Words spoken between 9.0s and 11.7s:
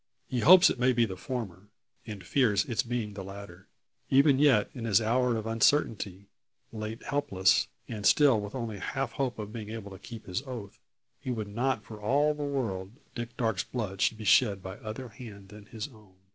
hope of being able to keep his oath, he would